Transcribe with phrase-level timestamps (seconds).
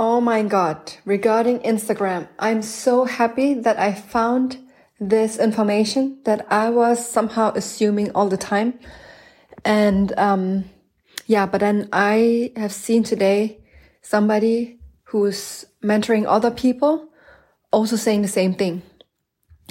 [0.00, 0.92] Oh my God.
[1.04, 4.56] Regarding Instagram, I'm so happy that I found
[5.00, 8.78] this information that I was somehow assuming all the time.
[9.64, 10.66] And, um,
[11.26, 13.58] yeah, but then I have seen today
[14.00, 17.08] somebody who's mentoring other people
[17.72, 18.82] also saying the same thing.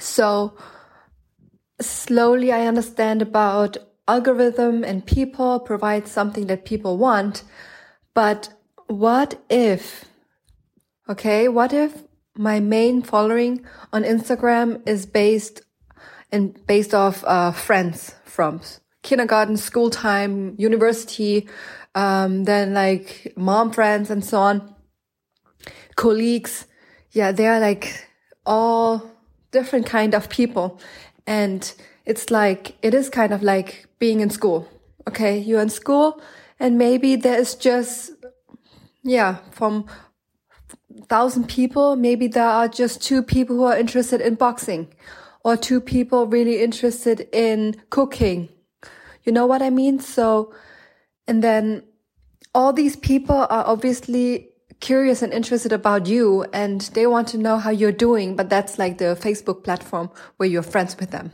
[0.00, 0.52] So
[1.80, 7.42] slowly I understand about algorithm and people provide something that people want.
[8.12, 8.52] But
[8.86, 10.04] what if,
[11.10, 12.02] okay, what if
[12.36, 15.62] my main following on Instagram is based
[16.30, 18.60] and based off uh, friends from
[19.02, 21.48] kindergarten, school time, university,
[21.94, 24.74] um, then like mom friends and so on,
[25.96, 26.66] colleagues.
[27.10, 28.06] Yeah, they are like
[28.46, 29.10] all
[29.50, 30.80] different kind of people.
[31.26, 31.72] And
[32.06, 34.68] it's like, it is kind of like being in school.
[35.08, 35.38] Okay.
[35.38, 36.20] You're in school
[36.60, 38.12] and maybe there is just,
[39.02, 39.86] yeah, from
[41.08, 44.92] thousand people, maybe there are just two people who are interested in boxing
[45.44, 48.48] or two people really interested in cooking.
[49.24, 50.00] You know what I mean?
[50.00, 50.52] So,
[51.26, 51.84] and then
[52.54, 54.48] all these people are obviously
[54.80, 58.78] curious and interested about you and they want to know how you're doing, but that's
[58.78, 61.32] like the Facebook platform where you're friends with them.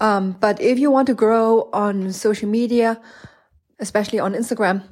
[0.00, 3.00] Um, but if you want to grow on social media,
[3.78, 4.82] especially on Instagram,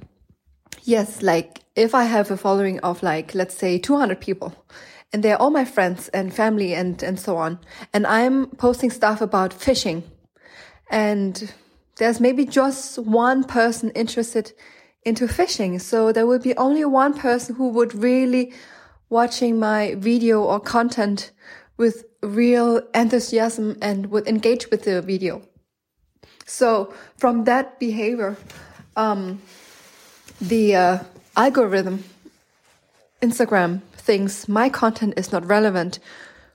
[0.82, 4.54] yes, like if I have a following of like, let's say 200 people
[5.12, 7.58] and they're all my friends and family and, and so on,
[7.92, 10.04] and I'm posting stuff about fishing
[10.90, 11.52] and
[11.96, 14.52] there's maybe just one person interested
[15.04, 15.78] into fishing.
[15.78, 18.52] So there will be only one person who would really
[19.08, 21.32] watching my video or content
[21.76, 25.42] with real enthusiasm and would engage with the video.
[26.46, 28.36] So from that behavior,
[28.96, 29.40] um,
[30.42, 30.98] the uh,
[31.36, 32.02] algorithm,
[33.22, 36.00] Instagram thinks my content is not relevant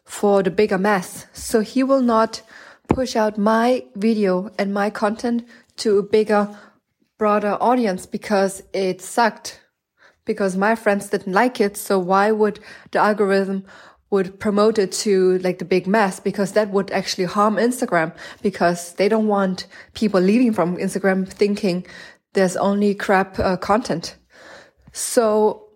[0.03, 1.25] for the bigger mass.
[1.31, 2.41] So he will not
[2.89, 5.47] push out my video and my content
[5.77, 6.49] to a bigger,
[7.17, 9.61] broader audience because it sucked.
[10.25, 11.77] Because my friends didn't like it.
[11.77, 12.59] So why would
[12.91, 13.63] the algorithm
[14.09, 18.93] would promote it to like the big mass because that would actually harm Instagram because
[18.93, 21.85] they don't want people leaving from Instagram thinking
[22.33, 24.15] there's only crap uh, content.
[24.91, 25.67] So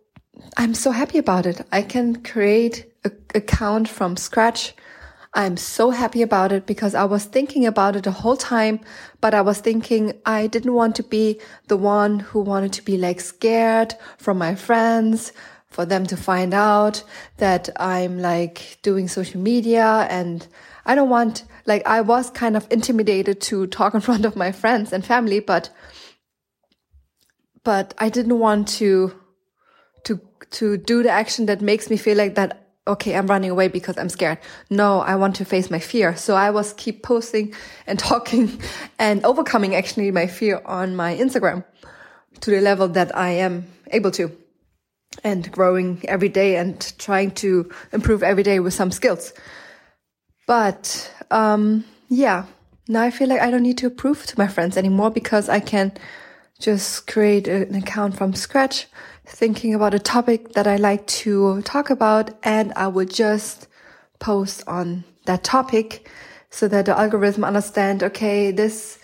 [0.57, 1.66] I'm so happy about it.
[1.72, 4.73] I can create a account from scratch.
[5.34, 8.81] I'm so happy about it because I was thinking about it the whole time,
[9.22, 12.97] but I was thinking I didn't want to be the one who wanted to be
[12.97, 15.31] like scared from my friends,
[15.72, 17.01] for them to find out
[17.38, 20.45] that I'm like doing social media and
[20.85, 24.51] I don't want, like, I was kind of intimidated to talk in front of my
[24.51, 25.69] friends and family, but,
[27.63, 29.13] but I didn't want to,
[30.05, 30.19] to,
[30.51, 32.57] to do the action that makes me feel like that.
[32.88, 34.39] Okay, I'm running away because I'm scared.
[34.69, 36.16] No, I want to face my fear.
[36.16, 37.53] So I was keep posting
[37.85, 38.59] and talking
[38.97, 41.63] and overcoming actually my fear on my Instagram
[42.39, 44.35] to the level that I am able to
[45.23, 49.33] and growing every day and trying to improve every day with some skills.
[50.47, 52.45] But um, yeah,
[52.88, 55.59] now I feel like I don't need to prove to my friends anymore because I
[55.59, 55.93] can
[56.61, 58.88] just create an account from scratch,
[59.25, 63.67] thinking about a topic that I like to talk about, and I will just
[64.19, 66.09] post on that topic
[66.49, 68.99] so that the algorithm understand, okay, this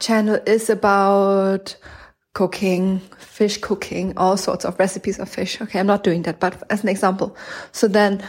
[0.00, 1.76] channel is about
[2.32, 5.60] cooking, fish cooking, all sorts of recipes of fish.
[5.60, 7.36] Okay, I'm not doing that, but as an example.
[7.72, 8.24] So then,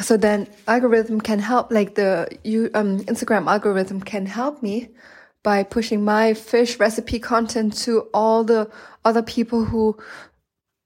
[0.00, 4.88] so then algorithm can help, like the you um, Instagram algorithm can help me
[5.42, 8.70] by pushing my fish recipe content to all the
[9.04, 9.96] other people who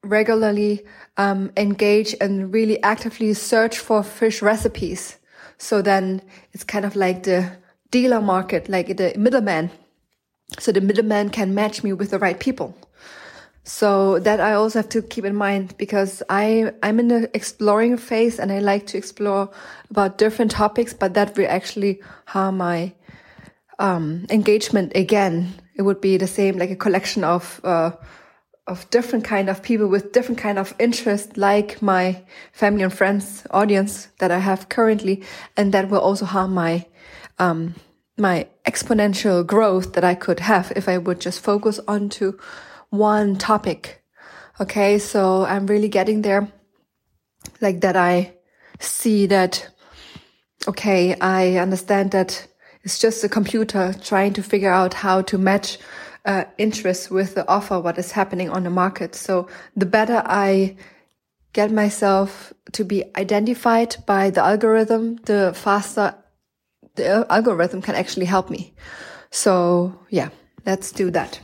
[0.03, 0.85] regularly
[1.17, 5.19] um, engage and really actively search for fish recipes.
[5.59, 6.23] So then
[6.53, 7.53] it's kind of like the
[7.91, 9.71] dealer market, like the middleman
[10.59, 12.77] so the middleman can match me with the right people.
[13.65, 17.97] So that I also have to keep in mind because I, I'm in the exploring
[17.97, 19.51] phase and I like to explore
[19.91, 22.93] about different topics, but that will actually harm my,
[23.79, 25.55] um, engagement again.
[25.75, 27.93] It would be the same, like a collection of, uh,
[28.67, 33.47] of different kind of people with different kind of interest, like my family and friends
[33.51, 35.23] audience that I have currently.
[35.57, 36.87] And that will also harm my,
[37.39, 37.75] um,
[38.17, 42.39] my exponential growth that I could have if I would just focus onto
[42.91, 44.03] one topic.
[44.61, 44.99] Okay.
[44.99, 46.51] So I'm really getting there
[47.61, 47.97] like that.
[47.97, 48.35] I
[48.81, 49.69] see that.
[50.67, 51.15] Okay.
[51.21, 52.49] I understand that
[52.87, 55.79] it's just a computer trying to figure out how to match
[56.25, 59.17] uh, interest with the offer, what is happening on the market.
[59.17, 60.77] So the better I
[61.53, 66.15] get myself to be identified by the algorithm, the faster
[66.95, 68.73] the algorithm can actually help me.
[69.33, 70.29] So yeah,
[70.65, 71.41] let's do that.